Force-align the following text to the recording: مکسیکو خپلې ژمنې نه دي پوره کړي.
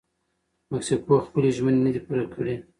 مکسیکو 0.71 1.15
خپلې 1.27 1.49
ژمنې 1.57 1.79
نه 1.85 1.91
دي 1.93 2.01
پوره 2.05 2.25
کړي. 2.33 2.55